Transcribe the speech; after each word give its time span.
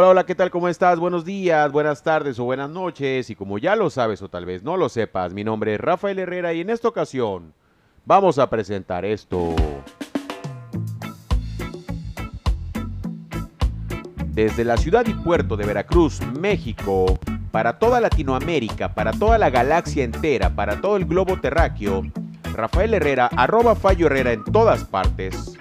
Hola, 0.00 0.08
hola, 0.08 0.24
¿qué 0.24 0.34
tal? 0.34 0.50
¿Cómo 0.50 0.66
estás? 0.66 0.98
Buenos 0.98 1.26
días, 1.26 1.70
buenas 1.70 2.02
tardes 2.02 2.38
o 2.38 2.44
buenas 2.44 2.70
noches. 2.70 3.28
Y 3.28 3.34
como 3.34 3.58
ya 3.58 3.76
lo 3.76 3.90
sabes 3.90 4.22
o 4.22 4.30
tal 4.30 4.46
vez 4.46 4.62
no 4.62 4.78
lo 4.78 4.88
sepas, 4.88 5.34
mi 5.34 5.44
nombre 5.44 5.74
es 5.74 5.80
Rafael 5.82 6.18
Herrera 6.18 6.54
y 6.54 6.62
en 6.62 6.70
esta 6.70 6.88
ocasión 6.88 7.52
vamos 8.06 8.38
a 8.38 8.48
presentar 8.48 9.04
esto. 9.04 9.54
Desde 14.28 14.64
la 14.64 14.78
ciudad 14.78 15.04
y 15.06 15.12
puerto 15.12 15.58
de 15.58 15.66
Veracruz, 15.66 16.22
México, 16.40 17.18
para 17.50 17.78
toda 17.78 18.00
Latinoamérica, 18.00 18.94
para 18.94 19.12
toda 19.12 19.36
la 19.36 19.50
galaxia 19.50 20.02
entera, 20.02 20.48
para 20.48 20.80
todo 20.80 20.96
el 20.96 21.04
globo 21.04 21.38
terráqueo, 21.42 22.04
Rafael 22.54 22.94
Herrera, 22.94 23.28
arroba 23.36 23.74
Fallo 23.74 24.06
Herrera 24.06 24.32
en 24.32 24.44
todas 24.44 24.82
partes. 24.82 25.59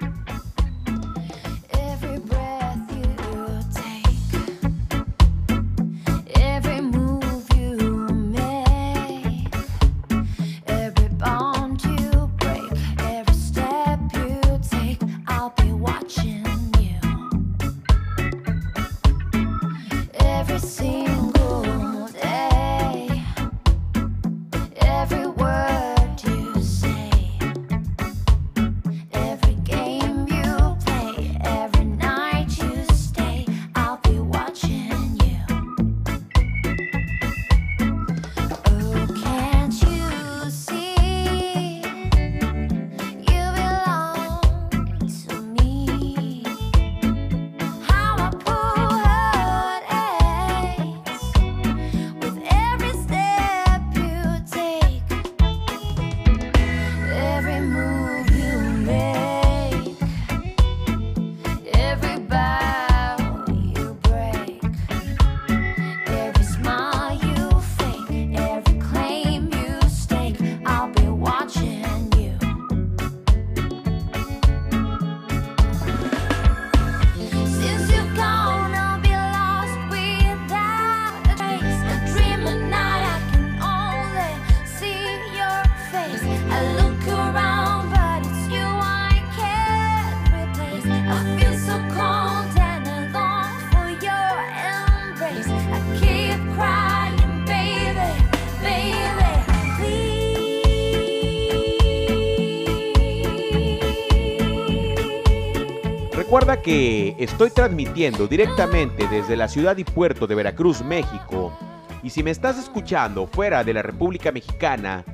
Que 106.57 107.15
estoy 107.19 107.51
transmitiendo 107.51 108.25
directamente 108.27 109.07
desde 109.07 109.37
la 109.37 109.47
ciudad 109.47 109.77
y 109.77 109.83
puerto 109.83 110.25
de 110.25 110.33
Veracruz, 110.33 110.83
México. 110.83 111.55
Y 112.01 112.09
si 112.09 112.23
me 112.23 112.31
estás 112.31 112.57
escuchando 112.57 113.27
fuera 113.27 113.63
de 113.63 113.71
la 113.71 113.83
República 113.83 114.31
Mexicana, 114.31 115.05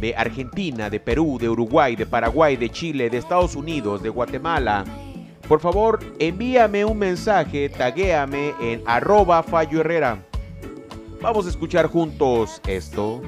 de 0.00 0.16
Argentina, 0.16 0.88
de 0.88 0.98
Perú, 0.98 1.36
de 1.38 1.50
Uruguay, 1.50 1.96
de 1.96 2.06
Paraguay, 2.06 2.56
de 2.56 2.70
Chile, 2.70 3.10
de 3.10 3.18
Estados 3.18 3.56
Unidos, 3.56 4.02
de 4.02 4.08
Guatemala, 4.08 4.84
por 5.46 5.60
favor 5.60 6.00
envíame 6.18 6.86
un 6.86 6.98
mensaje, 6.98 7.68
taguéame 7.68 8.54
en 8.62 8.82
arroba 8.86 9.42
Fallo 9.42 9.80
Herrera. 9.80 10.24
Vamos 11.20 11.44
a 11.44 11.50
escuchar 11.50 11.88
juntos 11.88 12.62
esto. 12.66 13.20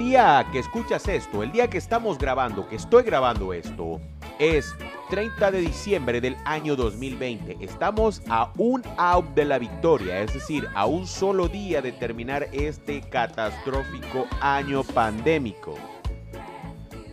Día 0.00 0.46
que 0.50 0.60
escuchas 0.60 1.06
esto, 1.08 1.42
el 1.42 1.52
día 1.52 1.68
que 1.68 1.76
estamos 1.76 2.16
grabando, 2.16 2.66
que 2.66 2.76
estoy 2.76 3.02
grabando 3.02 3.52
esto, 3.52 4.00
es 4.38 4.74
30 5.10 5.50
de 5.50 5.60
diciembre 5.60 6.22
del 6.22 6.38
año 6.46 6.74
2020. 6.74 7.58
Estamos 7.60 8.22
a 8.30 8.50
un 8.56 8.82
out 8.96 9.26
de 9.34 9.44
la 9.44 9.58
victoria, 9.58 10.22
es 10.22 10.32
decir, 10.32 10.66
a 10.74 10.86
un 10.86 11.06
solo 11.06 11.48
día 11.48 11.82
de 11.82 11.92
terminar 11.92 12.48
este 12.50 13.02
catastrófico 13.02 14.26
año 14.40 14.84
pandémico. 14.84 15.74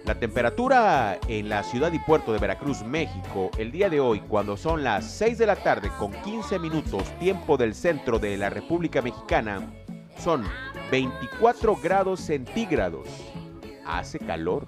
La 0.06 0.16
temperatura 0.16 1.20
en 1.28 1.50
la 1.50 1.64
ciudad 1.64 1.92
y 1.92 2.00
puerto 2.00 2.32
de 2.32 2.40
Veracruz, 2.40 2.84
México, 2.84 3.52
el 3.58 3.74
día 3.74 3.90
de 3.90 4.00
hoy, 4.00 4.22
cuando 4.22 4.56
son 4.56 4.86
las 4.86 5.04
6 5.12 5.38
de 5.40 5.46
la 5.46 5.58
tarde 5.58 5.92
con 6.00 6.14
15 6.22 6.58
minutos 6.60 7.04
tiempo 7.20 7.58
del 7.58 7.76
centro 7.76 8.18
de 8.18 8.38
la 8.38 8.50
República 8.50 9.02
Mexicana, 9.02 9.74
son 10.18 10.46
24 10.90 11.76
grados 11.76 12.22
centígrados. 12.22 13.08
Hace 13.86 14.20
calor. 14.20 14.68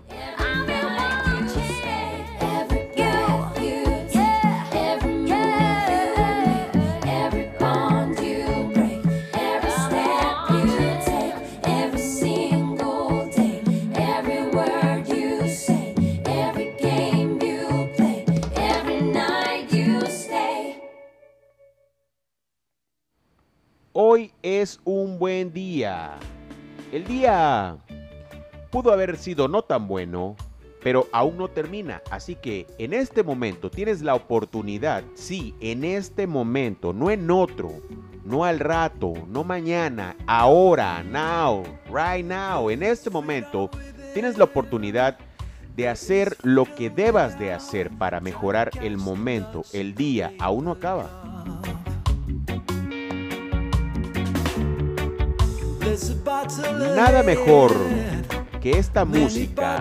Es 24.62 24.80
un 24.84 25.20
buen 25.20 25.54
día. 25.54 26.18
El 26.92 27.06
día 27.06 27.78
pudo 28.72 28.92
haber 28.92 29.18
sido 29.18 29.48
no 29.48 29.62
tan 29.62 29.88
bueno, 29.88 30.36
pero 30.84 31.08
aún 31.12 31.38
no 31.38 31.48
termina. 31.48 32.02
Así 32.12 32.36
que 32.36 32.68
en 32.78 32.94
este 32.94 33.24
momento 33.24 33.70
tienes 33.70 34.02
la 34.02 34.16
oportunidad, 34.16 35.04
sí, 35.14 35.56
en 35.60 35.84
este 35.84 36.28
momento, 36.28 36.94
no 36.94 37.10
en 37.10 37.30
otro, 37.32 37.72
no 38.26 38.44
al 38.44 38.60
rato, 38.60 39.14
no 39.28 39.44
mañana, 39.44 40.16
ahora, 40.28 41.04
now, 41.04 41.64
right 41.86 42.26
now, 42.26 42.70
en 42.70 42.84
este 42.84 43.10
momento, 43.10 43.70
tienes 44.14 44.38
la 44.38 44.46
oportunidad 44.46 45.18
de 45.76 45.88
hacer 45.88 46.36
lo 46.44 46.66
que 46.66 46.90
debas 46.90 47.40
de 47.40 47.54
hacer 47.54 47.90
para 47.92 48.20
mejorar 48.20 48.72
el 48.82 48.98
momento, 48.98 49.64
el 49.72 49.96
día, 49.96 50.34
aún 50.40 50.66
no 50.66 50.72
acaba. 50.72 51.10
Nada 56.96 57.24
mejor 57.24 57.74
que 58.62 58.72
esta 58.72 59.06
música 59.06 59.80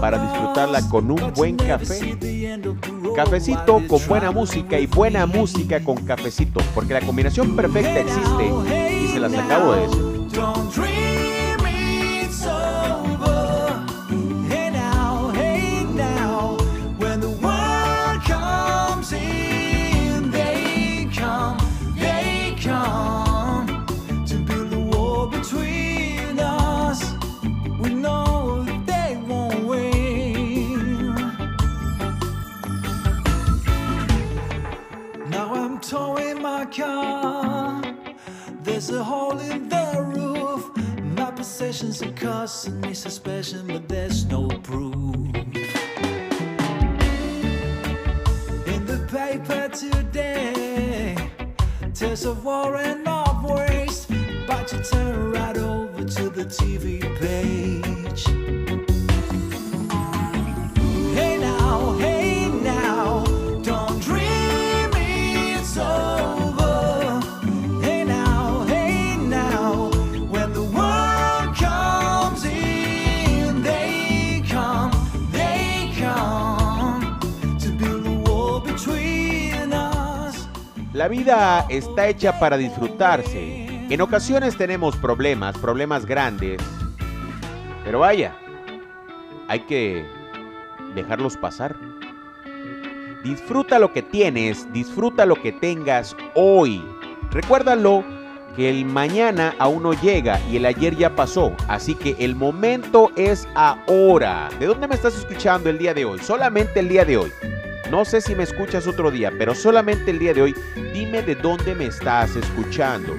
para 0.00 0.18
disfrutarla 0.18 0.88
con 0.88 1.10
un 1.10 1.32
buen 1.34 1.56
café. 1.56 2.16
Cafecito 3.16 3.82
con 3.88 4.06
buena 4.06 4.30
música 4.30 4.78
y 4.78 4.86
buena 4.86 5.26
música 5.26 5.82
con 5.82 5.96
cafecito, 6.04 6.60
porque 6.74 6.94
la 6.94 7.00
combinación 7.00 7.56
perfecta 7.56 8.00
existe 8.00 8.52
y 9.04 9.08
se 9.08 9.18
las 9.18 9.32
acabo 9.34 9.72
de 9.72 9.80
decir. 9.82 11.01
Are 42.02 42.12
causing 42.12 42.80
me 42.80 42.94
suspicion, 42.94 43.66
but 43.66 43.88
there's 43.88 44.24
no 44.26 44.48
proof. 44.48 44.94
In 48.66 48.86
the 48.86 49.06
paper 49.10 49.68
today, 49.68 51.16
tales 51.94 52.24
of 52.24 52.44
war 52.44 52.76
and 52.76 53.06
of 53.06 53.44
waste. 53.44 54.10
But 54.46 54.72
you 54.72 54.82
turn 54.82 55.32
right 55.32 55.56
over 55.56 56.04
to 56.04 56.30
the 56.30 56.44
TV 56.44 57.00
page. 57.18 58.61
La 81.02 81.08
vida 81.08 81.66
está 81.68 82.06
hecha 82.06 82.38
para 82.38 82.56
disfrutarse. 82.56 83.66
En 83.90 84.00
ocasiones 84.00 84.56
tenemos 84.56 84.94
problemas, 84.94 85.58
problemas 85.58 86.06
grandes. 86.06 86.62
Pero 87.82 87.98
vaya, 87.98 88.36
hay 89.48 89.58
que 89.66 90.06
dejarlos 90.94 91.36
pasar. 91.36 91.74
Disfruta 93.24 93.80
lo 93.80 93.92
que 93.92 94.02
tienes, 94.02 94.72
disfruta 94.72 95.26
lo 95.26 95.34
que 95.34 95.50
tengas 95.50 96.16
hoy. 96.36 96.80
Recuérdalo 97.32 98.04
que 98.54 98.70
el 98.70 98.84
mañana 98.84 99.56
aún 99.58 99.82
no 99.82 99.94
llega 99.94 100.38
y 100.48 100.58
el 100.58 100.66
ayer 100.66 100.96
ya 100.96 101.16
pasó. 101.16 101.52
Así 101.66 101.96
que 101.96 102.14
el 102.20 102.36
momento 102.36 103.10
es 103.16 103.48
ahora. 103.56 104.50
¿De 104.60 104.66
dónde 104.66 104.86
me 104.86 104.94
estás 104.94 105.16
escuchando 105.16 105.68
el 105.68 105.78
día 105.78 105.94
de 105.94 106.04
hoy? 106.04 106.20
Solamente 106.20 106.78
el 106.78 106.88
día 106.88 107.04
de 107.04 107.16
hoy. 107.16 107.32
No 107.92 108.06
sé 108.06 108.22
si 108.22 108.34
me 108.34 108.44
escuchas 108.44 108.86
otro 108.86 109.10
día, 109.10 109.30
pero 109.36 109.54
solamente 109.54 110.12
el 110.12 110.18
día 110.18 110.32
de 110.32 110.40
hoy, 110.40 110.54
dime 110.94 111.20
de 111.20 111.34
dónde 111.34 111.74
me 111.74 111.84
estás 111.84 112.34
escuchando. 112.36 113.14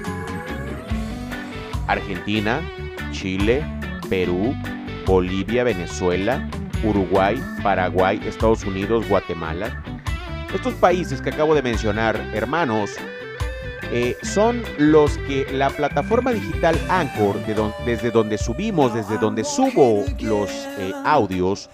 Argentina, 1.85 2.59
Chile, 3.11 3.63
Perú, 4.09 4.55
Bolivia, 5.05 5.63
Venezuela, 5.63 6.49
Uruguay, 6.83 7.39
Paraguay, 7.61 8.19
Estados 8.25 8.63
Unidos, 8.63 9.07
Guatemala. 9.07 9.83
Estos 10.51 10.73
países 10.73 11.21
que 11.21 11.29
acabo 11.29 11.53
de 11.53 11.61
mencionar, 11.61 12.15
hermanos, 12.33 12.95
eh, 13.91 14.17
son 14.23 14.63
los 14.79 15.19
que 15.19 15.45
la 15.53 15.69
plataforma 15.69 16.31
digital 16.31 16.75
Anchor, 16.89 17.37
desde 17.85 18.09
donde 18.09 18.39
subimos, 18.39 18.95
desde 18.95 19.19
donde 19.19 19.43
subo 19.43 20.03
los 20.19 20.49
eh, 20.49 20.91
audios, 21.05 21.69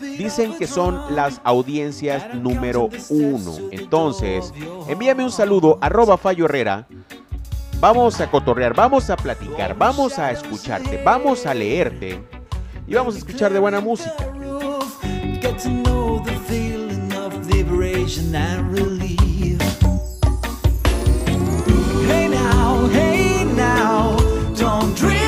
dicen 0.00 0.56
que 0.56 0.66
son 0.66 1.14
las 1.14 1.40
audiencias 1.44 2.34
número 2.34 2.88
uno. 3.10 3.56
Entonces, 3.70 4.52
envíame 4.88 5.24
un 5.24 5.30
saludo, 5.30 5.78
arroba 5.80 6.16
Fallo 6.16 6.46
Herrera. 6.46 6.86
Vamos 7.80 8.20
a 8.20 8.28
cotorrear, 8.28 8.74
vamos 8.74 9.08
a 9.08 9.16
platicar, 9.16 9.76
vamos 9.76 10.18
a 10.18 10.32
escucharte, 10.32 11.00
vamos 11.04 11.46
a 11.46 11.54
leerte 11.54 12.20
y 12.88 12.94
vamos 12.94 13.14
a 13.14 13.18
escuchar 13.18 13.52
de 13.52 13.58
buena 13.60 13.80
música. 13.80 14.14
Hey 22.10 22.28
now, 22.28 22.88
hey 22.90 23.44
now, 23.54 24.16
don't 24.54 24.96
dream 24.96 25.27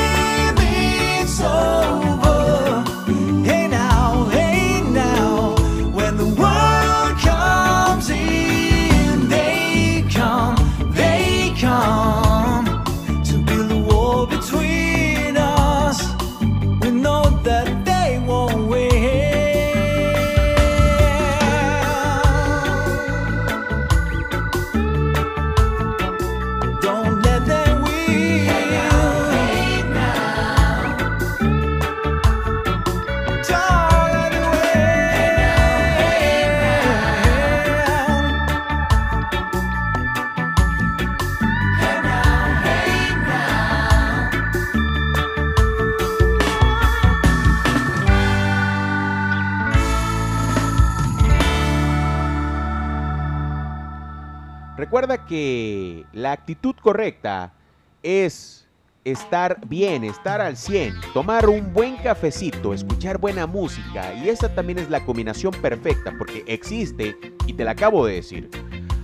Recuerda 54.90 55.24
que 55.24 56.04
la 56.12 56.32
actitud 56.32 56.74
correcta 56.82 57.52
es 58.02 58.66
estar 59.04 59.64
bien, 59.68 60.02
estar 60.02 60.40
al 60.40 60.56
100, 60.56 60.96
tomar 61.14 61.48
un 61.48 61.72
buen 61.72 61.96
cafecito, 61.98 62.74
escuchar 62.74 63.18
buena 63.18 63.46
música 63.46 64.12
y 64.14 64.28
esa 64.28 64.52
también 64.52 64.80
es 64.80 64.90
la 64.90 65.04
combinación 65.04 65.52
perfecta 65.62 66.12
porque 66.18 66.42
existe 66.48 67.16
y 67.46 67.52
te 67.52 67.62
la 67.62 67.70
acabo 67.70 68.04
de 68.04 68.14
decir. 68.14 68.50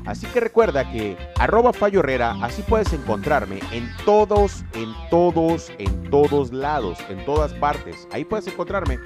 Así 0.07 0.27
que 0.27 0.41
recuerda 0.41 0.91
que 0.91 1.17
arroba 1.39 1.73
Fallo 1.73 2.01
Herrera, 2.01 2.35
así 2.43 2.63
puedes 2.63 2.93
encontrarme 2.93 3.61
en 3.71 3.89
todos, 4.05 4.65
en 4.75 4.93
todos, 5.09 5.71
en 5.79 6.11
todos 6.11 6.53
lados, 6.53 6.99
en 7.09 7.25
todas 7.25 7.55
partes. 7.55 8.09
Ahí 8.11 8.25
puedes 8.25 8.49
encontrarme. 8.49 8.99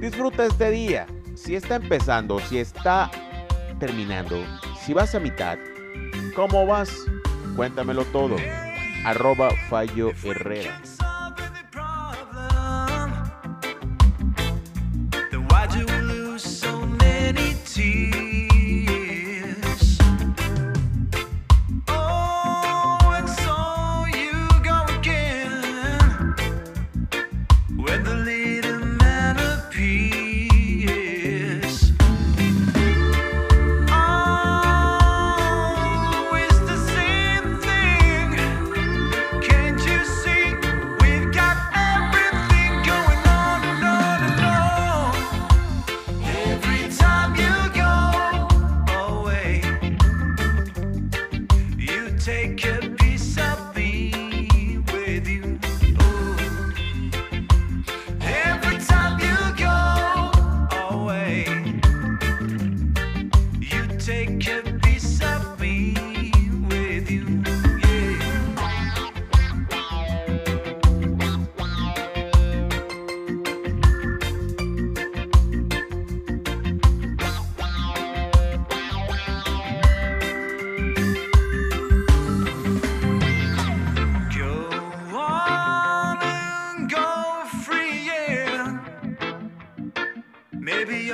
Disfruta 0.00 0.46
este 0.46 0.70
día. 0.70 1.06
Si 1.34 1.56
está 1.56 1.74
empezando, 1.74 2.38
si 2.40 2.56
está 2.56 3.10
terminando, 3.78 4.42
si 4.82 4.94
vas 4.94 5.14
a 5.14 5.20
mitad, 5.20 5.58
¿cómo 6.34 6.66
vas? 6.66 6.90
Cuéntamelo 7.56 8.04
todo. 8.06 8.36
Arroba 9.04 9.50
Fallo 9.68 10.12
Herrera. 10.22 10.80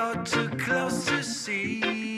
you're 0.07 0.25
too 0.25 0.49
close 0.57 1.05
to 1.07 1.23
see. 1.23 2.16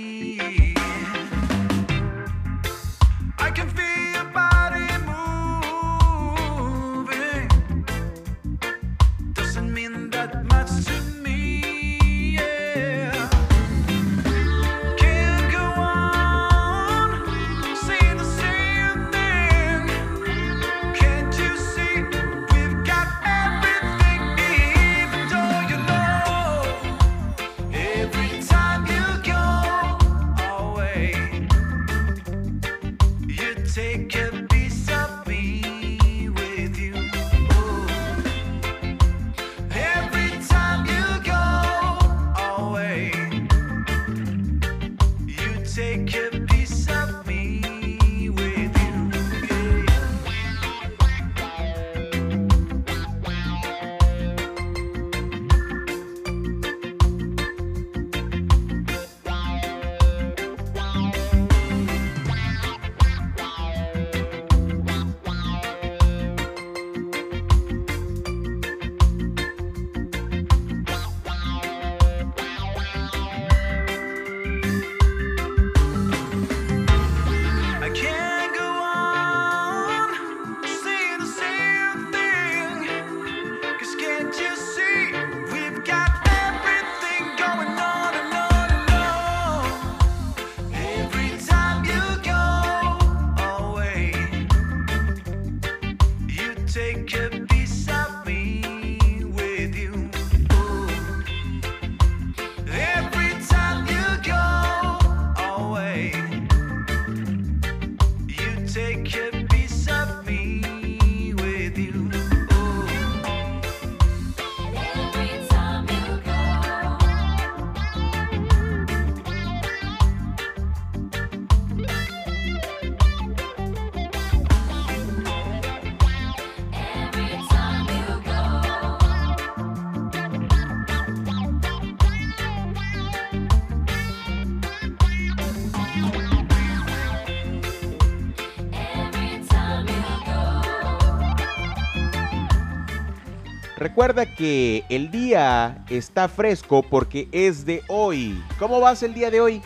Recuerda 143.99 144.27
que 144.27 144.85
el 144.91 145.11
día 145.11 145.85
está 145.91 146.29
fresco 146.29 146.85
porque 146.85 147.29
es 147.33 147.67
de 147.67 147.83
hoy. 147.89 148.41
¿Cómo 148.57 148.79
vas 148.79 149.03
el 149.03 149.13
día 149.13 149.29
de 149.29 149.41
hoy? 149.41 149.61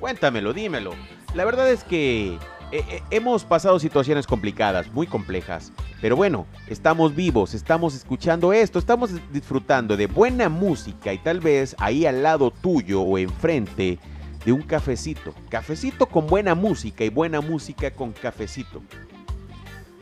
Cuéntamelo, 0.00 0.54
dímelo. 0.54 0.94
La 1.34 1.44
verdad 1.44 1.70
es 1.70 1.84
que 1.84 2.36
eh, 2.36 2.38
eh, 2.72 3.02
hemos 3.10 3.44
pasado 3.44 3.78
situaciones 3.78 4.26
complicadas, 4.26 4.90
muy 4.94 5.06
complejas. 5.06 5.72
Pero 6.00 6.16
bueno, 6.16 6.46
estamos 6.68 7.14
vivos, 7.14 7.52
estamos 7.52 7.94
escuchando 7.94 8.54
esto, 8.54 8.78
estamos 8.78 9.10
disfrutando 9.30 9.94
de 9.98 10.06
buena 10.06 10.48
música 10.48 11.12
y 11.12 11.18
tal 11.18 11.40
vez 11.40 11.76
ahí 11.78 12.06
al 12.06 12.22
lado 12.22 12.50
tuyo 12.50 13.02
o 13.02 13.18
enfrente 13.18 13.98
de 14.46 14.52
un 14.52 14.62
cafecito. 14.62 15.34
Cafecito 15.50 16.06
con 16.06 16.26
buena 16.26 16.54
música 16.54 17.04
y 17.04 17.10
buena 17.10 17.42
música 17.42 17.90
con 17.90 18.12
cafecito. 18.12 18.82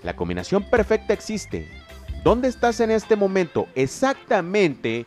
La 0.05 0.15
combinación 0.15 0.63
perfecta 0.63 1.13
existe. 1.13 1.84
¿Dónde 2.25 2.49
estás 2.49 2.81
en 2.81 2.91
este 2.91 3.17
momento? 3.17 3.69
Exactamente. 3.75 5.05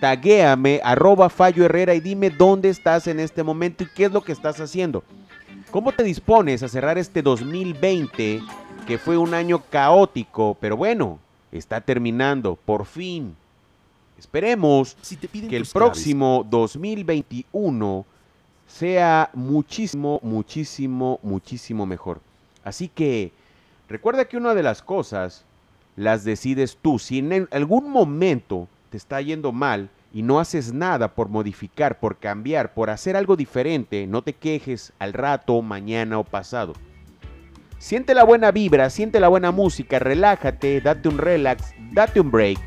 Taguéame, 0.00 0.80
arroba 0.82 1.28
Fallo 1.28 1.62
Herrera 1.62 1.94
y 1.94 2.00
dime 2.00 2.30
dónde 2.30 2.70
estás 2.70 3.06
en 3.06 3.20
este 3.20 3.42
momento 3.42 3.84
y 3.84 3.88
qué 3.94 4.06
es 4.06 4.12
lo 4.12 4.22
que 4.22 4.32
estás 4.32 4.58
haciendo. 4.60 5.04
¿Cómo 5.70 5.92
te 5.92 6.02
dispones 6.02 6.62
a 6.62 6.68
cerrar 6.68 6.96
este 6.96 7.20
2020 7.20 8.40
que 8.86 8.96
fue 8.96 9.18
un 9.18 9.34
año 9.34 9.62
caótico? 9.68 10.56
Pero 10.58 10.78
bueno, 10.78 11.18
está 11.52 11.82
terminando, 11.82 12.56
por 12.56 12.86
fin. 12.86 13.36
Esperemos 14.18 14.96
Si 15.02 15.16
te 15.16 15.28
piden 15.28 15.50
que 15.50 15.58
el 15.58 15.66
próximo 15.66 16.46
2021 16.48 18.06
sea 18.66 19.28
muchísimo, 19.34 20.18
muchísimo, 20.22 21.20
muchísimo 21.22 21.84
mejor. 21.84 22.22
Así 22.64 22.88
que 22.88 23.32
recuerda 23.86 24.24
que 24.24 24.38
una 24.38 24.54
de 24.54 24.62
las 24.62 24.80
cosas 24.80 25.44
las 25.96 26.24
decides 26.24 26.78
tú. 26.80 26.98
Si 26.98 27.18
en 27.18 27.48
algún 27.50 27.90
momento 27.90 28.68
te 28.90 28.96
está 28.96 29.20
yendo 29.20 29.52
mal 29.52 29.90
y 30.12 30.22
no 30.22 30.38
haces 30.38 30.72
nada 30.72 31.14
por 31.14 31.28
modificar, 31.28 31.98
por 31.98 32.18
cambiar, 32.18 32.74
por 32.74 32.90
hacer 32.90 33.16
algo 33.16 33.36
diferente, 33.36 34.06
no 34.06 34.22
te 34.22 34.32
quejes 34.32 34.92
al 34.98 35.12
rato, 35.12 35.60
mañana 35.62 36.18
o 36.18 36.24
pasado. 36.24 36.72
Siente 37.78 38.14
la 38.14 38.24
buena 38.24 38.50
vibra, 38.50 38.88
siente 38.90 39.20
la 39.20 39.28
buena 39.28 39.50
música, 39.50 39.98
relájate, 39.98 40.80
date 40.80 41.08
un 41.08 41.18
relax, 41.18 41.74
date 41.92 42.20
un 42.20 42.30
break. 42.30 42.58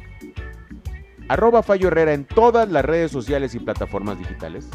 Arroba 1.30 1.64
Fallo 1.64 1.88
Herrera 1.88 2.14
en 2.14 2.26
todas 2.26 2.70
las 2.70 2.86
redes 2.86 3.12
sociales 3.12 3.56
y 3.56 3.60
plataformas 3.60 4.20
digitales. 4.20 4.70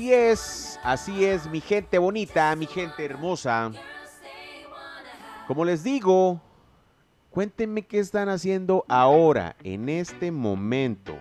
Así 0.00 0.14
es, 0.14 0.80
así 0.82 1.24
es, 1.26 1.46
mi 1.50 1.60
gente 1.60 1.98
bonita, 1.98 2.56
mi 2.56 2.64
gente 2.64 3.04
hermosa. 3.04 3.70
Como 5.46 5.62
les 5.62 5.84
digo, 5.84 6.40
cuéntenme 7.28 7.82
qué 7.82 7.98
están 7.98 8.30
haciendo 8.30 8.86
ahora, 8.88 9.56
en 9.62 9.90
este 9.90 10.32
momento, 10.32 11.18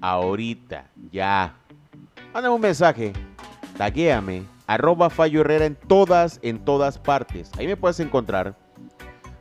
ahorita, 0.00 0.90
ya. 1.12 1.54
Mándame 2.34 2.56
un 2.56 2.60
mensaje, 2.60 3.12
taguéame, 3.76 4.42
arroba 4.66 5.10
Fallo 5.10 5.42
Herrera 5.42 5.66
en 5.66 5.76
todas, 5.76 6.40
en 6.42 6.64
todas 6.64 6.98
partes. 6.98 7.52
Ahí 7.56 7.68
me 7.68 7.76
puedes 7.76 8.00
encontrar. 8.00 8.56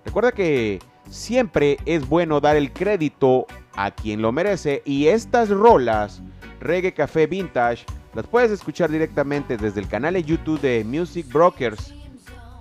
Recuerda 0.06 0.32
que 0.32 0.78
siempre 1.10 1.80
es 1.88 2.08
bueno 2.08 2.40
dar 2.40 2.56
el 2.56 2.72
crédito 2.72 3.48
a 3.76 3.90
quien 3.90 4.22
lo 4.22 4.32
merece 4.32 4.84
y 4.86 5.08
estas 5.08 5.50
rolas, 5.50 6.22
Reggae 6.60 6.94
Café 6.94 7.26
Vintage, 7.26 7.84
las 8.18 8.26
puedes 8.26 8.50
escuchar 8.50 8.90
directamente 8.90 9.58
desde 9.58 9.80
el 9.80 9.88
canal 9.88 10.16
de 10.16 10.24
YouTube 10.24 10.60
de 10.60 10.84
Music 10.84 11.32
Brokers. 11.32 11.94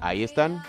Ahí 0.03 0.23
están. 0.23 0.63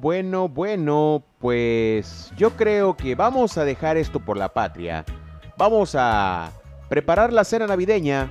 Bueno, 0.00 0.48
bueno, 0.48 1.22
pues 1.40 2.32
yo 2.34 2.56
creo 2.56 2.96
que 2.96 3.14
vamos 3.14 3.58
a 3.58 3.66
dejar 3.66 3.98
esto 3.98 4.18
por 4.18 4.38
la 4.38 4.48
patria. 4.48 5.04
Vamos 5.58 5.94
a 5.94 6.52
preparar 6.88 7.34
la 7.34 7.44
cena 7.44 7.66
navideña. 7.66 8.30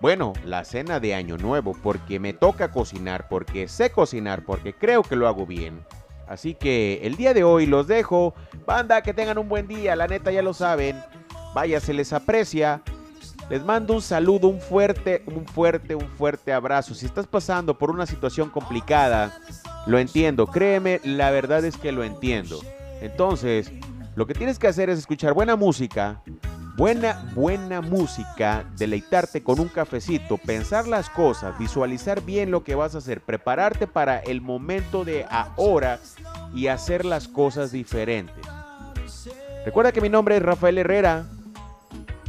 Bueno, 0.00 0.34
la 0.44 0.64
cena 0.64 1.00
de 1.00 1.16
Año 1.16 1.36
Nuevo, 1.36 1.76
porque 1.82 2.20
me 2.20 2.32
toca 2.32 2.70
cocinar, 2.70 3.26
porque 3.28 3.66
sé 3.66 3.90
cocinar, 3.90 4.44
porque 4.44 4.72
creo 4.72 5.02
que 5.02 5.16
lo 5.16 5.26
hago 5.26 5.46
bien. 5.46 5.84
Así 6.28 6.54
que 6.54 7.00
el 7.02 7.16
día 7.16 7.34
de 7.34 7.42
hoy 7.42 7.66
los 7.66 7.88
dejo. 7.88 8.32
Banda, 8.64 9.02
que 9.02 9.12
tengan 9.12 9.38
un 9.38 9.48
buen 9.48 9.66
día, 9.66 9.96
la 9.96 10.06
neta 10.06 10.30
ya 10.30 10.42
lo 10.42 10.54
saben. 10.54 10.96
Vaya, 11.56 11.80
se 11.80 11.92
les 11.92 12.12
aprecia. 12.12 12.82
Les 13.50 13.64
mando 13.64 13.94
un 13.94 14.00
saludo, 14.00 14.46
un 14.46 14.60
fuerte, 14.60 15.24
un 15.26 15.44
fuerte, 15.44 15.96
un 15.96 16.06
fuerte 16.06 16.52
abrazo. 16.52 16.94
Si 16.94 17.04
estás 17.04 17.26
pasando 17.26 17.76
por 17.76 17.90
una 17.90 18.06
situación 18.06 18.48
complicada, 18.48 19.36
lo 19.86 19.98
entiendo, 19.98 20.46
créeme, 20.46 21.00
la 21.02 21.32
verdad 21.32 21.64
es 21.64 21.76
que 21.76 21.90
lo 21.90 22.04
entiendo. 22.04 22.60
Entonces, 23.00 23.72
lo 24.14 24.24
que 24.28 24.34
tienes 24.34 24.60
que 24.60 24.68
hacer 24.68 24.88
es 24.88 25.00
escuchar 25.00 25.32
buena 25.32 25.56
música, 25.56 26.22
buena, 26.76 27.28
buena 27.34 27.80
música, 27.80 28.64
deleitarte 28.76 29.42
con 29.42 29.58
un 29.58 29.66
cafecito, 29.66 30.38
pensar 30.38 30.86
las 30.86 31.10
cosas, 31.10 31.58
visualizar 31.58 32.22
bien 32.22 32.52
lo 32.52 32.62
que 32.62 32.76
vas 32.76 32.94
a 32.94 32.98
hacer, 32.98 33.20
prepararte 33.20 33.88
para 33.88 34.20
el 34.20 34.40
momento 34.40 35.04
de 35.04 35.26
ahora 35.28 35.98
y 36.54 36.68
hacer 36.68 37.04
las 37.04 37.26
cosas 37.26 37.72
diferentes. 37.72 38.46
Recuerda 39.64 39.90
que 39.90 40.00
mi 40.00 40.08
nombre 40.08 40.36
es 40.36 40.42
Rafael 40.42 40.78
Herrera. 40.78 41.26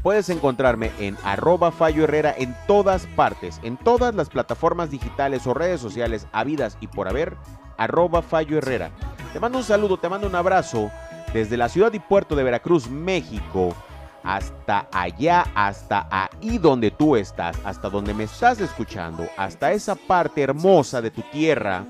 Puedes 0.04 0.30
encontrarme 0.30 0.92
en 1.00 1.16
arroba 1.24 1.72
Fallo 1.72 2.06
Herrera 2.06 2.34
en 2.36 2.56
todas 2.66 3.06
partes, 3.16 3.60
en 3.64 3.78
todas 3.78 4.16
las 4.16 4.30
plataformas 4.30 4.90
digitales 4.90 5.46
o 5.46 5.54
redes 5.54 5.80
sociales 5.80 6.26
habidas 6.32 6.78
y 6.82 6.88
por 6.88 7.08
haber, 7.08 7.36
arroba 7.78 8.24
Fallo 8.24 8.58
Herrera. 8.58 8.90
Te 9.32 9.40
mando 9.40 9.60
un 9.60 9.64
saludo, 9.64 9.98
te 9.98 10.10
mando 10.10 10.28
un 10.28 10.36
abrazo 10.36 10.90
desde 11.34 11.56
la 11.56 11.70
ciudad 11.70 11.94
y 11.94 12.00
puerto 12.00 12.36
de 12.36 12.44
Veracruz, 12.44 12.90
México, 12.90 13.76
hasta 14.24 14.88
allá, 14.92 15.46
hasta 15.54 16.08
ahí 16.10 16.58
donde 16.58 16.90
tú 16.90 17.16
estás, 17.16 17.56
hasta 17.64 17.90
donde 17.90 18.14
me 18.14 18.24
estás 18.24 18.60
escuchando, 18.60 19.28
hasta 19.38 19.72
esa 19.72 19.96
parte 19.96 20.42
hermosa 20.42 21.02
de 21.02 21.12
tu 21.12 21.22
tierra. 21.32 21.86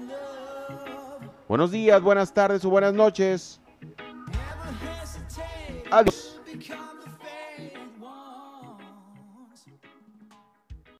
Buenos 1.47 1.71
días, 1.71 2.01
buenas 2.01 2.33
tardes 2.33 2.63
o 2.65 2.69
buenas 2.69 2.93
noches. 2.93 3.61
Adiós. 5.89 6.39